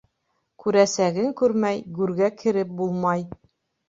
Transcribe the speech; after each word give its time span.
Күрәсәгең 0.61 1.29
күрмәй 1.41 1.83
гүргә 1.97 2.31
кереп 2.39 2.73
булмай. 2.81 3.23